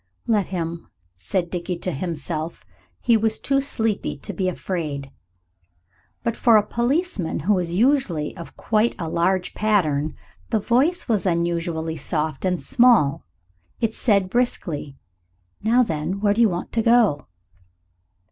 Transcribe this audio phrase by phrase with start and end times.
[0.25, 2.65] "Let him," said Dickie to himself.
[3.01, 5.11] He was too sleepy to be afraid.
[6.23, 10.15] But for a policeman, who is usually of quite a large pattern,
[10.49, 13.27] the voice was unusually soft and small.
[13.79, 14.97] It said briskly
[15.61, 17.25] "Now, then, where do you want to go to?"